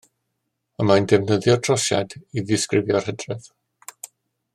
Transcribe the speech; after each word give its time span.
Y 0.83 0.85
mae'n 0.91 1.03
defnyddio'r 1.11 1.61
trosiad 1.67 2.15
i 2.41 2.45
ddisgrifio'r 2.47 3.09
hydref 3.11 3.51